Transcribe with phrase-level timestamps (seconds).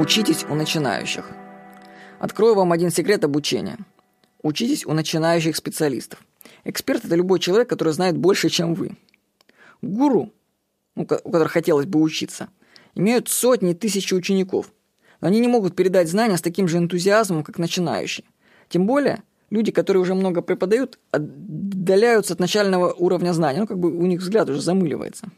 [0.00, 1.30] Учитесь у начинающих.
[2.20, 3.76] Открою вам один секрет обучения.
[4.42, 6.24] Учитесь у начинающих специалистов.
[6.64, 8.96] Эксперт– это любой человек, который знает больше, чем вы.
[9.82, 10.32] Гуру,
[10.96, 12.48] у которых хотелось бы учиться,
[12.94, 14.72] имеют сотни тысяч учеников.
[15.20, 18.24] Но они не могут передать знания с таким же энтузиазмом, как начинающие.
[18.70, 23.60] Тем более, люди, которые уже много преподают, отдаляются от начального уровня знаний.
[23.60, 25.30] Ну, как бы у них взгляд уже замыливается.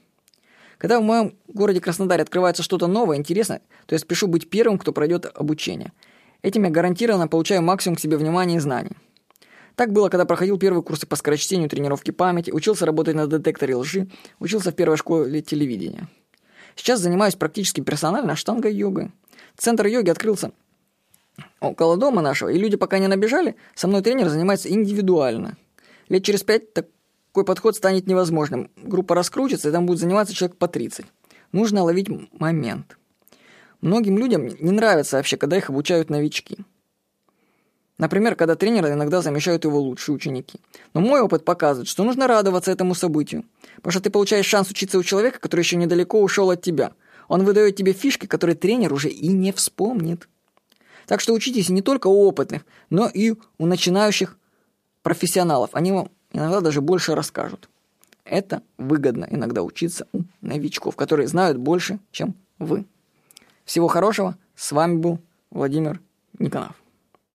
[0.82, 4.92] Когда в моем городе Краснодаре открывается что-то новое, интересное, то я спешу быть первым, кто
[4.92, 5.92] пройдет обучение.
[6.42, 8.96] Этим я гарантированно получаю максимум к себе внимания и знаний.
[9.76, 14.09] Так было, когда проходил первые курсы по скорочтению тренировки памяти, учился работать на детекторе лжи,
[14.40, 16.09] учился в первой школе телевидения.
[16.74, 19.12] Сейчас занимаюсь практически персонально штангой-йогой.
[19.56, 20.51] Центр йоги открылся
[21.60, 25.56] около дома нашего, и люди пока не набежали, со мной тренер занимается индивидуально.
[26.09, 26.87] Лет через пять так
[27.32, 28.70] такой подход станет невозможным.
[28.77, 31.06] Группа раскрутится, и там будет заниматься человек по 30.
[31.52, 32.98] Нужно ловить момент.
[33.80, 36.59] Многим людям не нравится вообще, когда их обучают новички.
[37.96, 40.60] Например, когда тренера иногда замещают его лучшие ученики.
[40.92, 43.45] Но мой опыт показывает, что нужно радоваться этому событию.
[43.76, 46.92] Потому что ты получаешь шанс учиться у человека, который еще недалеко ушел от тебя.
[47.29, 50.29] Он выдает тебе фишки, которые тренер уже и не вспомнит.
[51.07, 54.37] Так что учитесь не только у опытных, но и у начинающих
[55.02, 55.70] профессионалов.
[55.73, 57.69] Они вам иногда даже больше расскажут.
[58.25, 62.85] Это выгодно иногда учиться у новичков, которые знают больше, чем вы.
[63.65, 64.37] Всего хорошего.
[64.55, 65.19] С вами был
[65.50, 66.00] Владимир
[66.38, 66.81] Никонов.